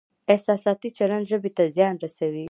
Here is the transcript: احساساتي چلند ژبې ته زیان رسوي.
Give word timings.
احساساتي 0.33 0.89
چلند 0.97 1.25
ژبې 1.31 1.51
ته 1.57 1.63
زیان 1.75 1.95
رسوي. 2.03 2.39